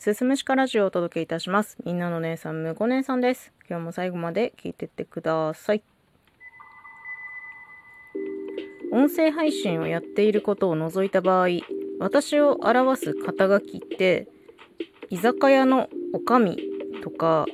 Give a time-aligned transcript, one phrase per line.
[0.00, 1.76] すすむしかラジオをお届けいたします。
[1.84, 3.52] みんなの姉さん、むこ姉さんです。
[3.68, 5.82] 今日も最後まで聞いてってください。
[8.92, 11.48] 音声配信をやっていることを除いた場合、
[11.98, 14.26] 私を表す肩書きって、
[15.10, 16.58] 居酒屋のおかみ
[17.02, 17.44] とか、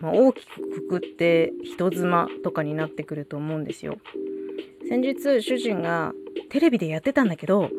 [0.00, 3.98] まあ、大きくくくって人妻とかになってくると思うんですよ。
[4.88, 6.12] 先日主人が
[6.50, 7.70] テレビでやってたんだけど、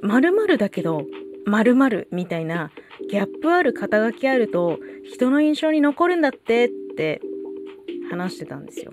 [0.00, 1.04] 〇〇だけど、
[1.46, 2.70] 〇〇みたいな
[3.10, 7.20] ギャップある肩書きあると人の印象に残るんだってって
[8.10, 8.92] 話してたんですよ。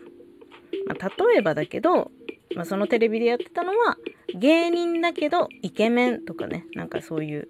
[0.87, 2.11] まあ、例えばだけど、
[2.55, 3.97] まあ、そのテレビでやってたのは
[4.33, 7.47] 芸人だけどイケメンとかねなんかそういう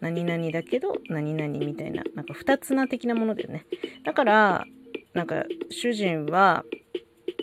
[0.00, 3.66] 何々だけど何々みたいななんか二つな的なものだよね
[4.04, 4.64] だから
[5.14, 6.64] なんか主人は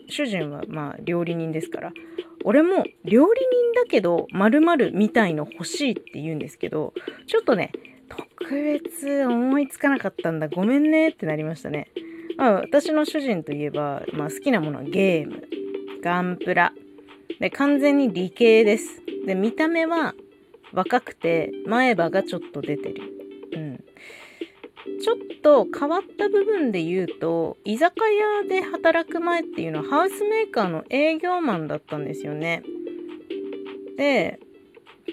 [0.09, 1.93] 主人はまあ料理人ですから
[2.47, 6.93] 俺も料理人だけど〇〇みたいの欲しいって言うんですけど
[7.25, 7.71] ちょっとね
[8.07, 10.47] 特別思いつかなかったんだ。
[10.47, 11.87] ごめんねってなりましたね、
[12.37, 15.43] まあ、私の主人といえば、まあ、好きなものはゲーム。
[16.03, 16.71] ガンプラ。
[17.39, 19.01] で完全に理系です。
[19.25, 20.13] で見た目は
[20.71, 23.14] 若くて前歯がちょっと出てる。
[25.01, 32.63] ちょっと変わった部分で言うと居酒屋で働く前っていうのはハウスメーカーの営業マンだったんですよね。
[33.97, 34.39] で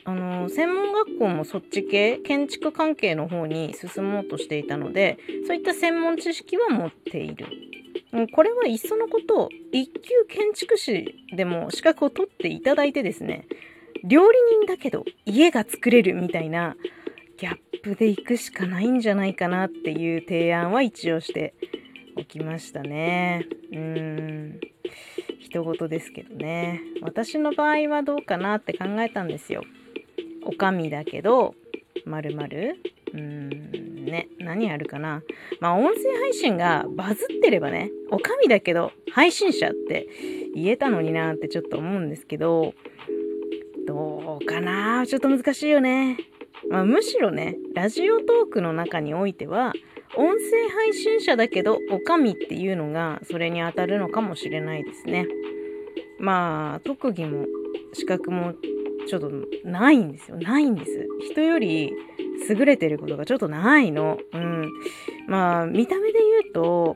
[0.04, 7.46] あの専門学校もそっち系建築関係の方に進もうとしていたのでそういった専門知識は持っている。
[8.34, 13.46] これはいっそのこと一級建築士でも資格を取っていただいてですね
[14.04, 16.76] 料理人だけど家が作れるみたいな
[17.38, 21.54] ギャップで行くしかないんじゃないかなっていう提案は一応して
[22.16, 23.46] おきましたね。
[23.72, 24.60] うーん。
[25.40, 26.80] 人事ですけどね。
[27.02, 29.62] 私の場合はどうかなって考えたんですよ。
[30.44, 31.54] おかみだけど
[32.06, 32.76] まるまる。
[33.12, 34.04] うーん。
[34.06, 34.28] ね。
[34.38, 35.22] 何あるかな。
[35.60, 40.06] まあ音声配信がバズってればねおかみだけど配信者って
[40.54, 42.74] 言えたのになってちょっと思うんですけど
[43.86, 45.04] どうかな。
[45.06, 46.16] ちょっと難しいよね。
[46.70, 49.72] まあ、むしろねラジオトークの中においては
[50.16, 55.26] 音声配信者だけどおかみっていうのがそれに当たるのかもしれないですね。
[56.18, 57.46] まあ特技も
[57.94, 58.54] 資格も
[59.08, 59.30] ちょっと
[59.64, 60.36] ないんですよ。
[60.36, 61.08] ないんです。
[61.30, 61.92] 人より
[62.48, 64.18] 優れてることがちょっとないの。
[64.32, 64.70] うん。
[65.26, 66.94] まあ見た目で言うと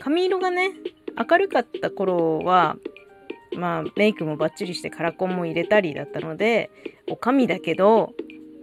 [0.00, 0.72] 髪色がね
[1.30, 2.76] 明るかった頃は
[3.56, 6.70] まあメイクもバッチリしてカラコンも入れたりだったので
[7.08, 8.12] おかみだけど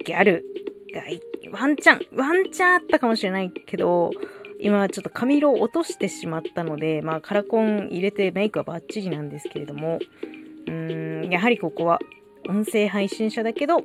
[0.03, 0.45] ギャル
[0.93, 1.01] が
[1.59, 4.11] ワンチャン、ワンチャンあったかもしれないけど、
[4.59, 9.99] 今ちょっと髪色を落としてしまったので、まあカラコン入れてメイクはバッチリなんですけれども、
[10.67, 11.99] うーん、やはりここは
[12.47, 13.81] 音声配信者だけど、お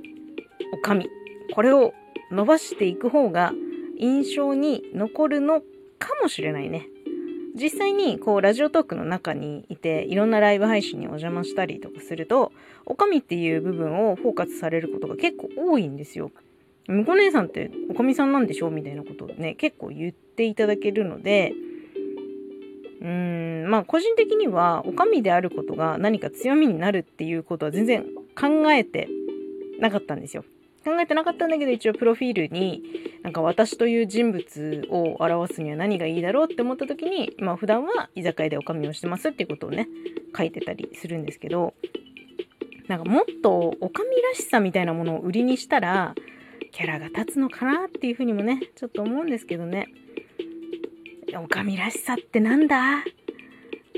[0.82, 1.08] かみ。
[1.54, 1.94] これを
[2.30, 3.52] 伸ばしていく方が
[3.98, 5.60] 印象に残るの
[5.98, 6.86] かもしれないね。
[7.60, 12.52] 実際にこうラジオトークの中にいていろんなライブ配信にお邪魔したりとかすると
[12.86, 16.30] おかみっていう部分をフォーカスされることが結構多いんですよ。
[16.86, 21.52] 向こう姉さんっておかみさんなんでしょみたいなことをね結構言っていただけるので
[23.00, 29.08] うーんまあ個人的にはおかみであることが何か強みになるっていうことは全然考えて
[29.78, 30.44] なかったんですよ。
[30.84, 32.82] 考えてなかったんだけど一応プロフィールに
[33.22, 39.88] なんか私という人物を表すには何がいいだろうって思った時にまあ普段は居酒屋でおかみをしてますっていうことをね
[40.36, 41.74] 書いてたりするんですけど
[42.86, 46.14] なんかもっとおかみらしさみたいなものを売りにしたら
[46.72, 49.88] キャラが立つのかなっていうふうにもねちょっと思うんですけどね。
[51.36, 53.04] おかみらしさってなんだ？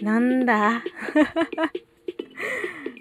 [0.02, 0.82] なんだ？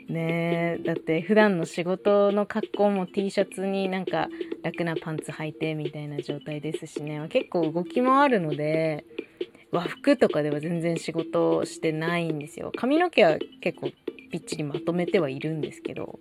[0.10, 0.78] ね。
[0.80, 4.28] えだって普段の仕事の格好も T シャツになんか
[4.64, 7.26] 楽なパンツ履いてみたいな状態ですしね。
[7.30, 9.06] 結構動きもあるので
[9.72, 12.72] 和服とかでは全然仕事してないんですよ。
[12.76, 13.90] 髪の毛は結構
[14.32, 16.20] ぴっちりまとめてはいるんですけど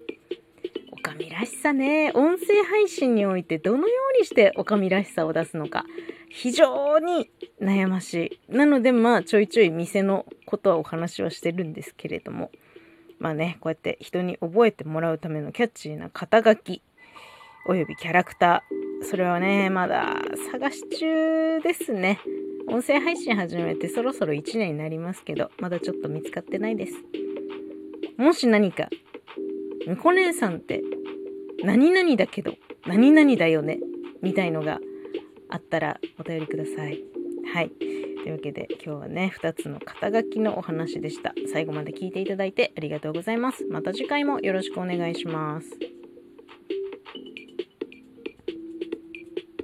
[0.93, 2.13] おかみらしさね。
[2.15, 5.85] 音声配信においてどのようにしておかみらしさを出すのか
[6.31, 7.31] 非常に
[7.61, 8.55] 悩ましい。
[8.55, 12.51] なのでまあちょいちょい店のことはお話はしてるんですけれども。
[13.19, 16.83] まあね、こうやって人に覚えてもらうためのキャッチーな肩書き、
[17.67, 19.05] およびキャラクター。
[19.05, 20.17] それはね、まだ
[20.53, 22.21] 探し中ですね。
[22.69, 26.93] 音声配信始めてそろそろ1年になりますけど、まだちょっと見つかってないです。
[28.17, 28.89] もし何か、
[29.87, 30.83] みこ姉さんって
[31.65, 32.55] 何々だけど、
[32.87, 33.79] 何々だよね、
[34.23, 34.81] みたいのが
[35.49, 37.03] あったらお便りください。
[37.53, 37.98] はい。
[38.29, 41.33] というわけで今日はね、2つの肩書きのお話でした。
[41.51, 43.65] 最後まで聞いていただいてありがとうございます。
[43.71, 45.98] また次回もよろしくお願いします。